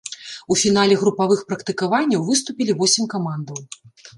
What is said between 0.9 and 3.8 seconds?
групавых практыкаванняў выступілі восем камандаў.